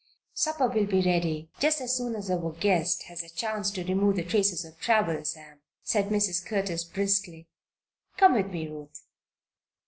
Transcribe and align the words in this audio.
"Supper 0.33 0.67
will 0.67 0.87
be 0.87 1.03
ready 1.03 1.51
just 1.59 1.79
as 1.79 1.95
soon 1.95 2.15
as 2.15 2.31
our 2.31 2.53
guest 2.53 3.03
has 3.03 3.21
a 3.21 3.29
chance 3.29 3.69
to 3.69 3.83
remove 3.83 4.15
the 4.15 4.23
traces 4.23 4.65
of 4.65 4.79
travel, 4.79 5.23
Sam," 5.23 5.59
said 5.83 6.05
Mrs. 6.09 6.43
Curtis, 6.43 6.83
briskly. 6.83 7.45
"Come 8.17 8.33
with 8.33 8.47
me, 8.47 8.67
Ruth." 8.67 9.05